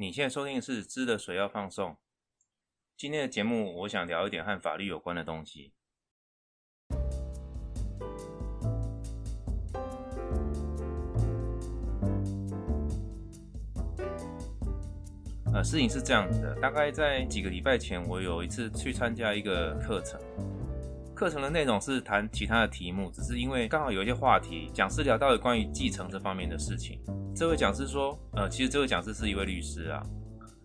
[0.00, 1.90] 你现在收听的是《知的水要放送》。
[2.96, 5.74] 今天的节目，我想聊一点和法律有关的东西。
[15.52, 20.18] 呃，事情是这样子的，大概在几个礼拜前，我有一次去参加一个课程，
[21.20, 26.98] 课程的内容是谈其他的题目，只是因为刚好有一些话题，讲师聊到了关于继承这方面的事情。
[27.36, 30.02] 这位讲师说，呃，其实这位讲师是一位律师啊，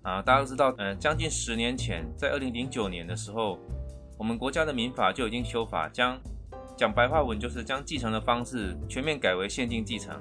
[0.02, 3.60] 啊，大家都知道，呃，将近十年前，在二零零九年的时候，
[4.18, 6.18] 我们国家的民法就已经修法，将
[6.78, 10.18] 讲白话文就是将继承的方式全面改为限定继承，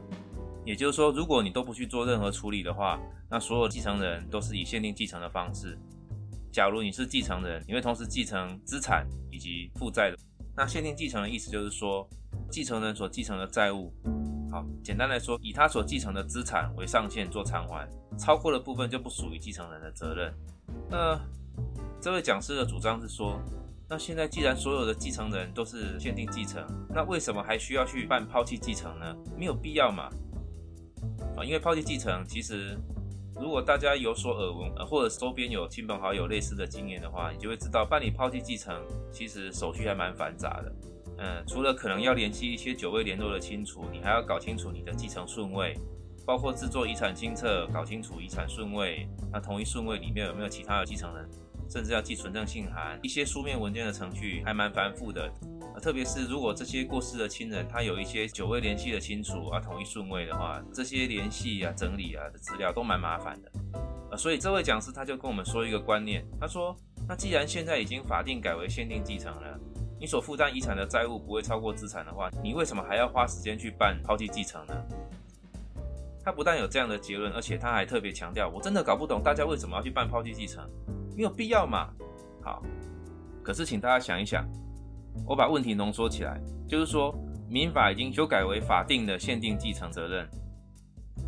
[0.64, 2.98] 也就是说，如果你都不去做任何处理的话，
[3.30, 5.78] 那所有继承人都是以限定继承的方式。
[6.54, 10.16] 假如你是继承人，你会同时继承资产以及负债的。
[10.56, 12.08] 那限定继承的意思就是说，
[12.48, 13.92] 继承人所继承的债务。
[14.52, 20.32] 好，简单来说，以他所继承的资产为上限做偿还，超过的部分就不属于继承人的责任。
[20.88, 21.20] 那
[22.00, 23.42] 这位讲师的主张是说，
[23.88, 29.12] 那现在既然所有的继承人都是限定继承，那为什么还需要去办抛弃继承呢？
[29.36, 30.08] 没有必要嘛？
[31.36, 32.78] 啊，因为抛弃继承，其实
[33.40, 38.80] 如果大家有所耳闻，或者周边有亲朋好友类似的经验的话，你就会知道办理抛弃继承
[39.12, 40.72] 其实手续还蛮繁杂的。
[41.18, 45.76] 嗯，除了可能要联系一些久未联络的亲属，你还要搞清楚你的继承顺位，
[46.24, 51.28] 包括制作遗产清册，搞清楚遗产顺位，那同一顺位里面有没有其他的继承人，
[51.68, 55.30] 甚至要寄存证信函，一些书面文件的程序还蛮繁复的。
[55.82, 63.50] 特别是如果这些过世的亲人他有一些久未联系的亲属啊，同一顺位的话，这些联系啊、整理啊的资料都蛮麻烦的。
[64.10, 66.76] 呃，所以这位讲师他就跟我们说一个观念，他说，
[67.08, 69.58] 那既然现在已经法定改为限定继承了。
[69.98, 74.74] 你所负担遗产的债务不会超过资产的话，你为什么还要花时间去办抛弃继承呢？
[76.22, 80.68] 他不但有这样的结论，而且他还特别强调，我真的搞不懂大家为什么要去办抛弃继承，
[81.16, 81.88] 没有必要嘛？
[82.42, 82.62] 好，
[83.42, 84.46] 可是请大家想一想，
[85.26, 87.14] 我把问题浓缩起来，就是说，
[87.48, 90.28] 民法已经修改为法定的限定继承责任，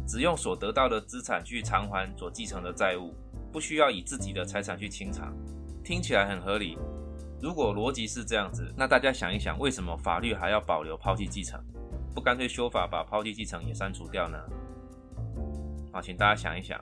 [0.06, 3.14] 只用所得到的资产去偿还所继承的债务，
[3.52, 5.32] 不需要以自己的财产去清偿，
[5.84, 6.76] 听起来很合理。
[7.41, 11.62] 如果逻辑是这样子，那大家想一想，为什么法律还要保留抛弃继承？
[12.14, 14.38] 不干脆修法把抛弃继承也删除掉呢？
[15.92, 16.80] 好，请大家想一想。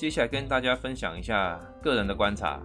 [0.00, 2.58] 接下来跟大家分享一下个人的观察。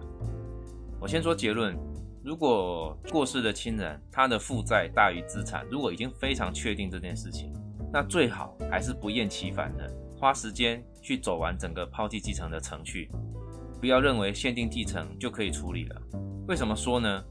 [0.98, 1.76] 我先说结论：
[2.24, 7.52] 如果过世的亲人他的负债大于资产，如果已经非常确定这件事情，
[7.92, 9.86] 那最好还是不厌其烦的
[10.18, 13.10] 花时间去走完整个抛弃继承的程序，
[13.82, 16.02] 不要认为限定继承就可以处理了。
[16.48, 17.22] 为什么说呢？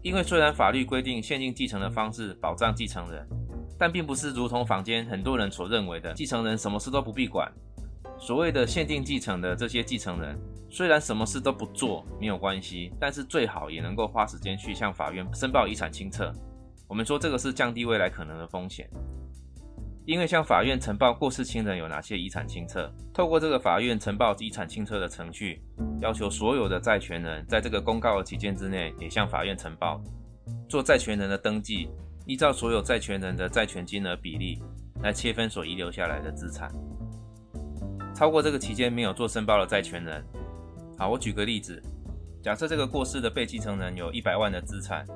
[0.00, 3.28] 因为虽然法律规定限定继承的方式保障继承人，
[3.76, 7.52] 但并不是如同坊间很多人所认为的，继承人什么事都不必管。
[8.18, 16.32] 所谓的限定继承的这些继承人，虽然什么事都不做没有关系，但是最好也能够花时间去向法院申报遗产清册。
[16.88, 18.88] 我们说这个是降低未来可能的风险，
[20.04, 25.62] 因为向法院呈报过世亲人有哪些遗产清册，透过这个法院呈报遗产清册的程序，
[26.00, 30.02] 要求所有的债权人在这个公告的期间之内也向法院呈报，
[30.68, 31.88] 做债权人的登记，
[32.26, 34.60] 依照所有债权人的债权金额比例
[35.02, 36.68] 来切分所遗留下来的资产。
[38.18, 40.24] 超过这个期间没有做申报的债权人，
[40.98, 41.80] 好，我举个例子，
[42.42, 45.06] 假设这个过世的被继承人有一百万的资产，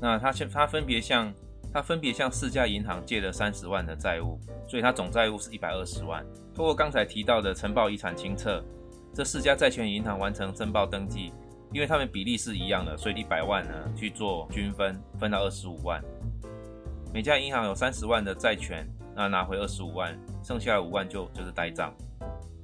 [0.00, 1.34] 那他向他分别向
[1.72, 6.24] 他分别向四家银行借了三十万的债务，所以他总债务是一百二十万。
[6.54, 8.62] 通过刚才提到的呈报遗产清册，
[9.12, 11.32] 这四家债权银行完成申报登记，
[11.72, 16.00] 因为他们比例是一样的，所以一百万呢去做均分，分到二十五万。
[17.12, 21.92] 每家银行有三十万的债权，那拿回二十五万，剩下五万就就是呆账。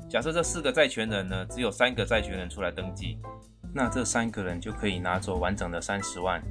[0.08, 3.18] 假设这四个债权人呢，只有三个债权人出来登记，
[3.74, 6.42] 那这三个人就可以拿走完整的三十万，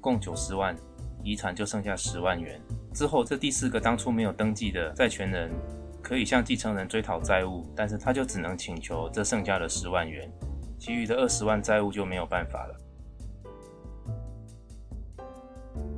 [0.00, 0.76] 共九十万，
[1.22, 2.60] 遗产就剩下十万元。
[2.92, 5.52] 之后这第四个当初没有登记的债权人，
[6.02, 10.28] 可以向继承人追讨债务，但是他就只能请求这剩下的十万元，
[10.76, 12.76] 其余的二十万债务就没有办法了。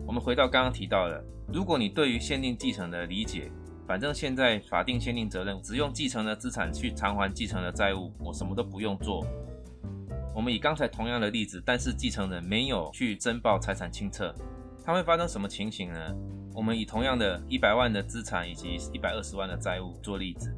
[0.06, 3.50] 我们回到刚刚提到的，如果你对于限定继承的理解，
[3.86, 9.24] 反正现在法定限定责任只用继承的资产去偿还继承的债务，我什么都不用做。
[10.34, 14.34] 我们以刚才同样的例子，但是继承人没有去申报财产清册，
[14.84, 16.14] 它会发生什么情形呢？
[16.52, 20.52] 我们以同样的一百万的资产以及一百二十万的债务做例子，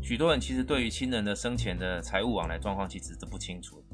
[0.00, 3.84] 许多人其实对于亲人的生前的财务往来状况其实都不清楚。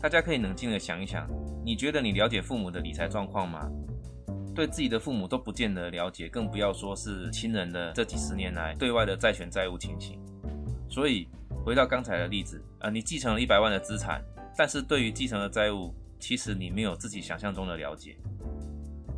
[0.00, 1.28] 大家可以冷静的想一想，
[1.64, 3.68] 你觉得你了解父母的理财状况吗？
[4.60, 10.20] 对自己的父母都不见得了解，更不要说是亲人的这几十年来对外的债权债务情形。
[10.88, 11.26] 所以。
[11.62, 14.24] 回到刚才的例子，呃，你继承了一百万的资产，
[14.56, 18.16] 但是对于继承的债务，其实你没有自己想象中的了解。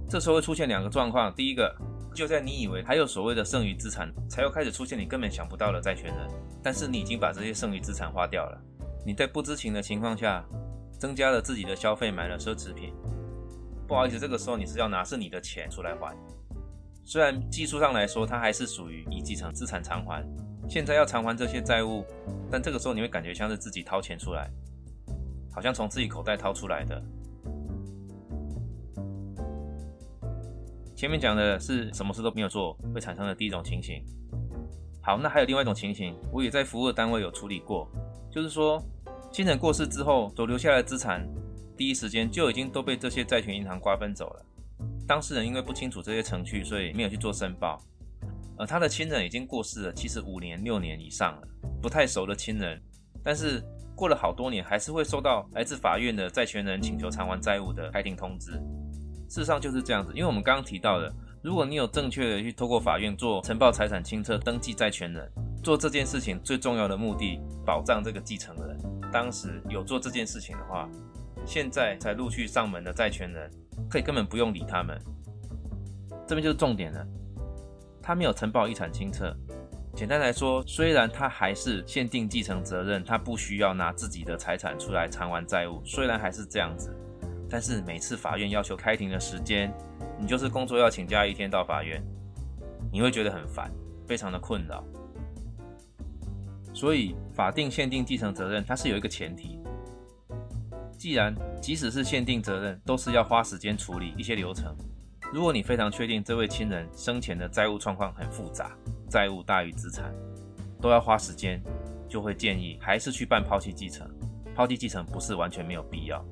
[0.09, 1.73] 这时候会出现两个状况，第一个，
[2.13, 6.29] 就在你以为还有所谓的剩余资产，才又开始出现你根本想不到的债权人，
[6.65, 8.61] 但是你已经把这些剩余资产花掉了。
[9.07, 10.45] 你在不知情的情况下，
[10.99, 12.93] 增加了自己的消费，买了奢侈品。
[13.93, 16.17] 不好意思，这个时候你是要拿是你的钱出来还，
[17.05, 20.27] 虽然技术上来说，它还是属于已继承资产偿还。
[20.67, 22.03] 现在要偿还这些债务，
[22.51, 24.51] 但这个时候你会感觉像是自己掏钱出来，
[25.53, 27.03] 好像从自己口袋掏出来的。
[30.97, 34.03] 前面讲的是什么事都没有做会产生的第一种情形。
[35.03, 37.87] 好，那还有另外一种情形，我也在服务的单位有处理过，
[38.31, 38.83] 就是说
[39.31, 41.29] 亲人过世之后所留下来的资产，
[41.77, 44.47] 第一时间就已经都被这些债权银行瓜分走了。
[45.07, 47.79] 当事人因为不清楚这些程序，所以没有去做申报。
[48.59, 51.49] 而他的亲人已经过世了，其实五年、六年以上了，
[51.81, 52.81] 不太熟的亲人，
[53.23, 53.63] 但是
[53.97, 58.53] 过了好多年，还是会收到来自法院的债权人请求偿还债务的开庭通知。
[59.29, 65.33] 事实上就是这样子，因为我们刚刚提到的，如果你有正确的去透过法院做呈报财产清册、登记债权人，
[65.63, 68.79] 做这件事情最重要的目的，保障这个继承人。
[69.11, 70.89] 当时有做这件事情的话，
[71.47, 73.51] 现在才陆续上门的债权人，
[73.91, 74.99] 可以根本不用理他们。
[76.27, 77.07] 这边就是重点了。
[78.03, 79.37] 他没有承报遗产清册。
[79.95, 85.83] 简单来说，虽然他还是限定继承责任，他不需要拿自己的财产出来偿还债务。
[85.85, 86.97] 虽然还是这样子，
[87.51, 89.71] 但是每次法院要求开庭的时间，
[90.19, 92.03] 你就是工作要请假一天到法院，
[92.91, 93.71] 你会觉得很烦，
[94.07, 94.83] 非常的困扰。
[96.73, 99.62] 所以法定限定继承责任，它是有一个前提。
[101.03, 104.73] 既然即使是限定责任，都是要花时间处理一些流程。
[105.33, 108.71] 如果你非常确定这位亲人生前的债务状况很复杂，
[109.11, 110.15] 债务大于资产，
[110.81, 111.61] 都要花时间，
[112.09, 114.09] 就会建议还是去办抛弃继承。
[114.55, 116.25] 抛弃继承不是完全没有必要。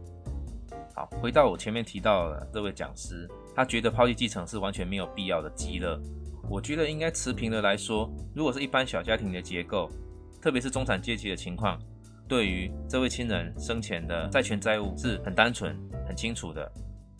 [0.94, 6.00] 好，回到我前面提到的这位讲师，他觉得抛弃继承是完全没有必要的极乐。
[6.48, 9.90] 我觉得应该持平的来说，如果是一般小家庭的结构，
[10.40, 11.76] 特别是中产阶级的情况，
[12.30, 16.70] 对于这位亲人生前的债权债务是很单纯、很清楚的。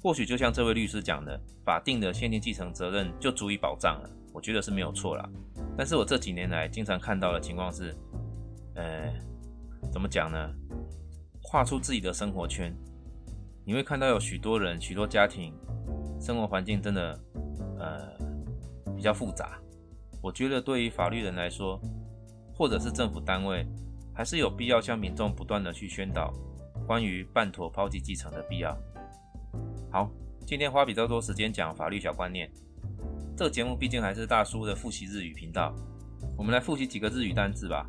[0.01, 5.29] 或许就像这位律师讲的，法定的限定继承责任就足以保障了，我觉得是没有错啦。
[5.77, 7.93] 但是我这几年来经常看到的情况是，
[8.77, 9.13] 呃，
[9.93, 10.49] 怎么讲呢？
[11.43, 12.73] 跨出自己的生活圈，
[13.67, 15.53] 你会看到有许多人、许多家庭，
[16.21, 17.21] 生活环境真的，
[17.81, 18.17] 呃，
[18.95, 19.59] 比较复杂。
[20.23, 21.81] 我觉得对于法律人来说，
[22.55, 23.67] 或者是政府单位，
[24.15, 26.33] 还是有必要向民众不断的去宣导
[26.87, 28.77] 关于办妥抛弃继承的必要。
[29.91, 30.11] 好，
[30.47, 32.51] 今天花比较多时间讲法律小观念。
[33.37, 35.75] 这个节目毕竟还是大叔的复习日语频道，
[36.37, 37.89] 我们来复习几个日语单字吧。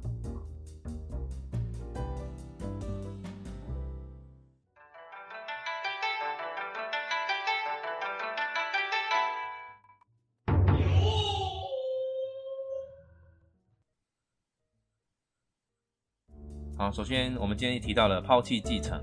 [16.92, 19.02] 首先我们今天提到了抛弃继承。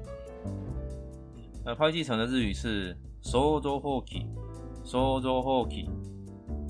[1.64, 5.88] 呃，抛弃继承的日语是 “sozo hoki”，“sozo hoki”，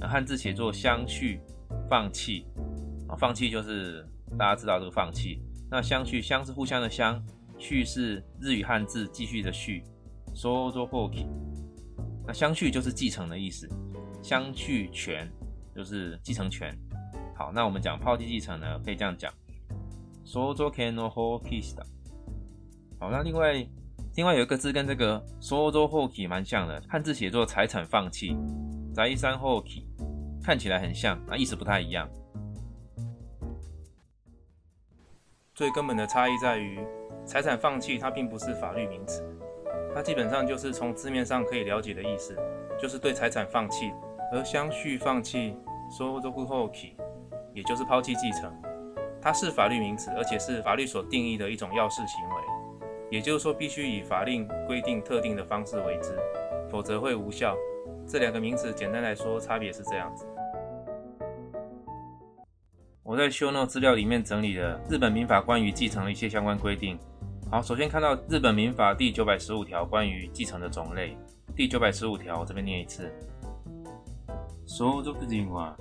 [0.00, 1.40] 汉字写作“相续”，
[1.90, 2.46] 放弃
[3.08, 4.06] 啊，放弃就是
[4.38, 5.42] 大家知道这个放弃。
[5.70, 7.22] 那相续，相是互相的相，
[7.58, 9.82] 续是日语汉字继续的续
[10.34, 11.26] ，“sozo hoki”。
[12.26, 13.68] 那相续就是继承的意思，
[14.22, 15.30] 相续权
[15.74, 16.72] 就是继承权。
[17.36, 19.32] 好，那我们讲抛弃继承呢，可以这样讲
[20.28, 21.74] ：“sozo ken no hoki s
[23.00, 23.66] 好，那另外。
[24.16, 28.36] 另外有一个字跟这个 “sozo hoki” 蛮像的，汉字写作“财产放弃”，
[28.92, 29.84] 宅山 hoki，
[30.42, 32.08] 看起来很像，那意思不太一样。
[35.54, 36.80] 最根本的差异在于，
[37.24, 39.22] 财产放弃它并不是法律名词，
[39.94, 42.36] 它基本上就是从字面上可以了解的意思，
[42.76, 43.92] 就是对财产放弃。
[44.32, 45.54] 而相续放弃
[45.96, 46.94] “sozo hoki”，
[47.54, 48.52] 也就是抛弃继承，
[49.20, 52.36] 它是法律名词，而且是法律所定义的一种要事行为。
[53.10, 56.18] 也就是说，必须以法令规定特定的方式为之，
[56.70, 57.56] 否则会无效。
[58.06, 60.26] 这两个名词简单来说，差别是这样子。
[63.02, 66.98] 我在修诺资料里面整理了日本民法关于继承的一些相关规定，
[67.50, 71.16] 好，首先看到日本民法第九百十五条关于继承的种类。
[71.56, 73.10] 第九百十五条，我这边念一次。
[74.66, 75.74] 相続人は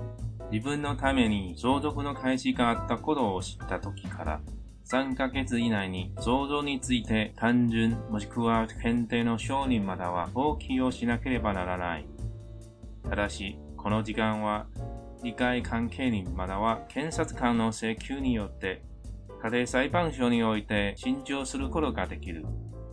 [0.52, 4.42] 自分のために相続の開始があったことを知った時から
[4.86, 12.08] 3ヶ月以内に相続について単純もしくは検定の承認または放棄をしなければならない。
[13.04, 14.68] ただし、この時間は
[15.24, 18.84] 理解関係人または検察官の請求によって
[19.44, 22.46] 家庭裁判所において新調することができる。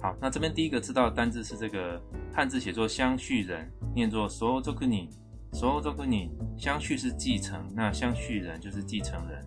[0.02, 5.08] 好，那这边第一个知道的单字是这个汉字写作相续人，念作相続人。
[5.53, 9.45] 相続人相续是继承，那相续人就是继承人。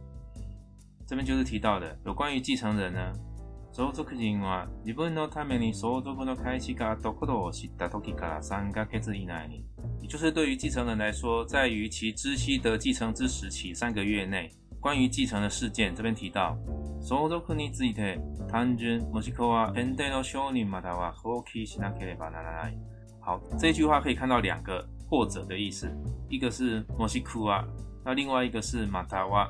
[1.06, 3.12] 这边就是提到的有关于继承人呢。
[3.72, 9.64] 相続人は自分のために相続の開始があったことを知った時から3ヶ月以内に，
[10.02, 14.50] 也就是对于继承人来说，在于其知悉得继承之时起三个月内，
[14.80, 16.58] 关于继承的事件，这边提到
[17.00, 18.20] 相続について。
[18.52, 22.78] 単純もしくは変定の承認または放棄しなければならない。
[23.18, 25.90] 好，这句话可以看到两个 或者的意思，
[26.28, 27.64] 一个是もしくは，
[28.04, 29.48] 那另外一个是または。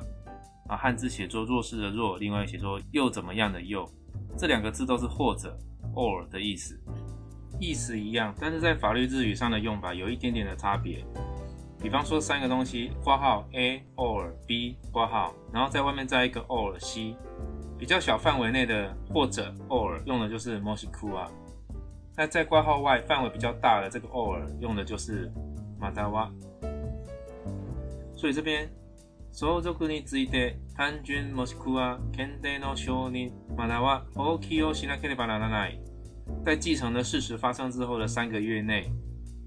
[0.67, 3.85] 啊，汉字写作弱势的弱，另外写作又怎么样的又，
[4.37, 5.57] 这两个字都是或者
[5.93, 6.79] or 的意思，
[7.59, 11.05] 意思一样，但是在法律日语上的用法有一点点的差别。
[11.81, 17.15] 比方说三个东西，括号 A or B 括号，然后在外面再一个 or C。
[17.77, 21.29] 比较小范围内的或者 or 用的就是 moshiku 啊，
[22.15, 25.29] 那在挂号外范围比较大的这个 or 用的就是
[25.78, 26.30] madawa。
[28.16, 28.68] 所以这边
[29.30, 35.80] 相続について単純もしくは検定の承認または放棄をしなければならない。
[36.44, 38.90] 在继承的事实发生之后的三个月内，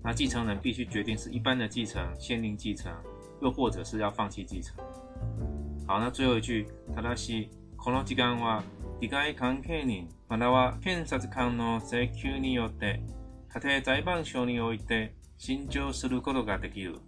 [0.03, 2.91] 那继承人必须决定是一般的继承、限定继承，
[3.41, 4.75] 又或者是要放弃继承。
[5.85, 7.49] 好，那最后一句，正し。
[7.83, 8.63] この時間は
[8.99, 13.01] 利害関係人または検察官の請求によって
[13.49, 16.98] 家庭裁判所において新調することができる。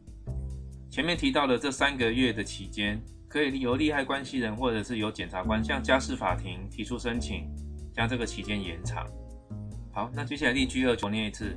[0.90, 7.46] 前面提到的这三个月的期间，可以由利害关系人或者是由检察官向家事法庭提出申请，
[7.92, 9.06] 将这个期间延长。
[9.92, 11.56] 好，那接下来例句二，重念一次。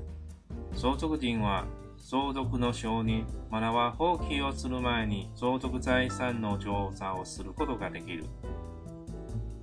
[0.73, 1.65] 相続人は
[1.97, 8.25] 相続の承認または放棄をする前に相続財産の調査をすることができる。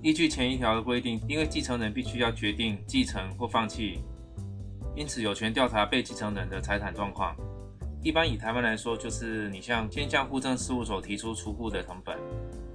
[0.01, 3.99] 依据前一条的规定，因为继承人必须要决定继承或放弃，
[4.95, 7.35] 因此有权调查被继承人的财产状况。
[8.01, 12.17] 一般以台湾来说，就是你向天向户政事务所提出初步的成本，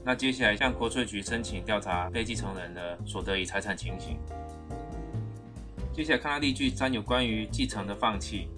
[0.04, 4.19] 那接下来向国税局申请调查被继承人的所得与财产情形。
[5.93, 8.49] 接下来看到例句三，有关于继承的放弃，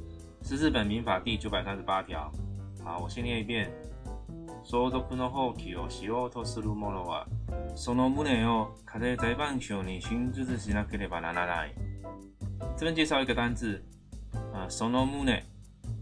[0.42, 2.30] 是日本民法第九百三十八条。
[2.82, 3.70] 好，我先念一遍。
[4.64, 7.28] 相続の放棄をしようとする者は、
[7.76, 11.74] その旨を家庭裁判所に申述しなければならない。
[12.76, 13.82] 这边介绍一个单字，
[14.52, 15.42] 啊，その旨，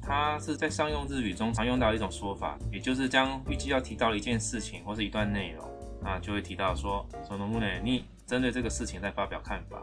[0.02, 5.64] 它是在商用日语中常用到的一种说法，也就是将预计要提到的一件事情或是一段内容，
[6.02, 9.83] 啊，就会提到说，その旨你针对这个事情在发表看法，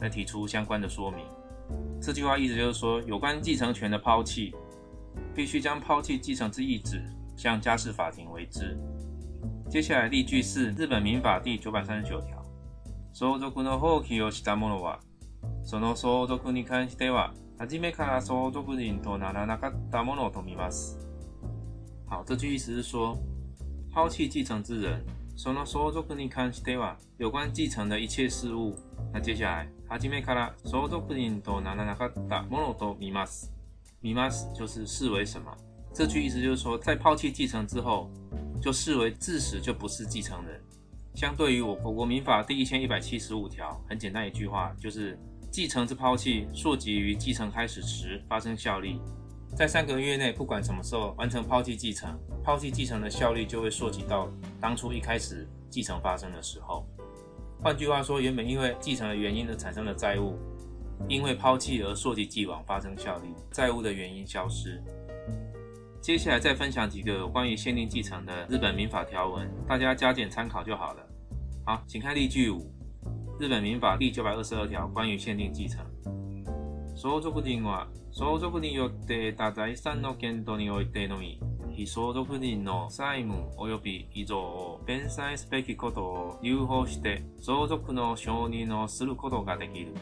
[0.00, 1.24] 再提出相关的说明。
[2.00, 4.54] 这句话意思就是说，有关继承权的抛弃，
[5.34, 7.02] 必须将抛弃继承之意旨。
[7.34, 8.78] 向家事法庭为之。
[9.68, 12.40] 接下来例句是日本民法第九百三十九条。
[13.12, 14.98] 相続の放棄をした者は、
[15.67, 20.97] その相続に関しては、初めから相続人とならなかったものとみます。
[22.09, 23.17] 好，这句意思是说，
[23.93, 25.01] 抛弃继承之人，
[25.35, 28.73] その相続に関しては、有关继承的一切事物。
[29.11, 33.51] 那接下来、初めから相続人とならなかったものとみます。
[34.01, 35.51] みます就是视为什么？
[35.93, 38.09] 这句意思就是说，在抛弃继承之后，
[38.61, 40.61] 就视为自始就不是继承人。
[41.13, 48.99] 相对于我我国民法第一千一百七十五条，很简单一句话，就是继承之抛弃，溯及于继承开始时发生效力，
[49.55, 56.85] 在三个月内，不管什么时候完成抛弃继承，抛弃继承的效力就会溯及到当初一开始继承发生的时候。
[57.61, 60.37] 换句话说，原本因为继承的原因而产生的债务，
[61.07, 64.83] 因为抛弃而溯及既往发生效力，债务的原因消失。
[65.99, 71.03] 接下来再分享几个有关于限定继承的日本民法条文，大家加减参考就好了。
[71.65, 72.71] 好，请看例句五，
[73.38, 75.84] 日本民法第九百二十二条关于限定继承。
[76.94, 81.40] 相続人は相続によって得た財産の限度においてのみ、
[81.74, 89.94] 非相続人の債務及び遺贈を弁済すべきことを留保して相続の承認をすることができる。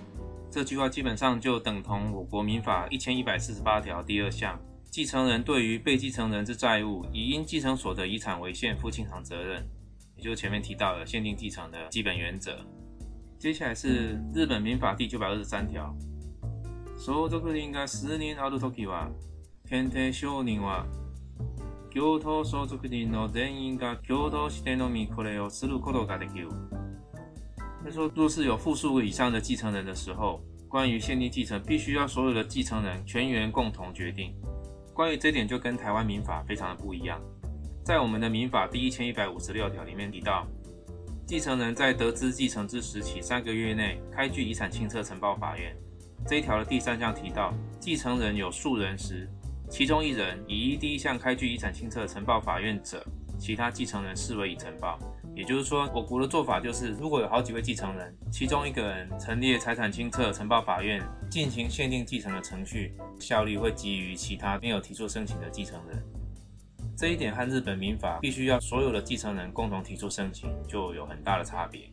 [0.50, 4.58] 这句话基本上就等同我国民法一千一百四十八条第二项。
[4.90, 9.64] 继承人对于被继承人之债务，以因继承所得遗产为限负清偿责任，
[10.16, 12.58] 也就是前面提到的限定继承的基本原则。
[13.44, 15.92] 接 接下来是日本民法第九百二十三条。
[16.96, 19.10] 相続人が数人あるときは、
[19.68, 20.86] 検定証人は
[21.92, 26.48] 共同相続人の全員が共同してのみこれをすることができる。
[27.82, 34.32] 他说，若是有复数个以上的继承人的时候，关于限定继承，必须要所有的继承人全员共同决定。
[34.94, 37.20] 关于这点，就跟台湾民法非常的不一样。
[37.82, 40.46] 在我们的民法第一千一百五十六条里面提到，
[41.27, 45.75] 继承人在得知继承之时起三个月内开具遗产清册呈报法院。
[46.27, 49.27] 这一条的第三项提到，继承人有数人时，
[49.67, 53.03] 其中一人以依第一项开具遗产清册呈报法院者，
[53.39, 54.99] 其他继承人视为已呈报。
[55.35, 66.03] 也就是说，我国的做法就是，如果有好几位继承人，其中一个人陈列财产清册呈报法院进行限定继承的程序，效力会基于其他没有提出申请的继承人。
[66.97, 71.89] 这一点和日本民法必须要所有的继承人共同提出申请，就有很大的差别。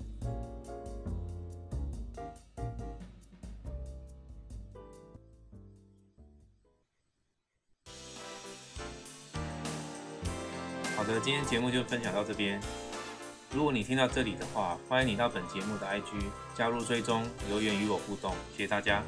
[10.97, 12.61] 好的，今天节目就分享到这边。
[13.53, 16.05] 如果你听到这里的话，欢迎你到本节目的 IG
[16.55, 18.33] 加入追踪，留言与我互动。
[18.53, 19.03] 谢谢大家。